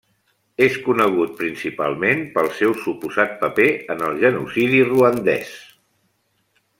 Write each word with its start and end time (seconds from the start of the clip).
És 0.67 0.77
conegut 0.85 1.35
principalment 1.41 2.23
pel 2.37 2.49
seu 2.61 2.73
suposat 2.87 3.37
paper 3.45 3.69
en 3.97 4.01
el 4.09 4.19
genocidi 4.27 4.81
ruandès. 4.89 5.53